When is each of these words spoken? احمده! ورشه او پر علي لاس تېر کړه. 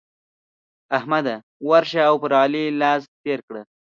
احمده! 0.97 1.35
ورشه 1.69 2.01
او 2.09 2.15
پر 2.21 2.31
علي 2.43 2.63
لاس 2.81 3.01
تېر 3.23 3.39
کړه. 3.47 3.61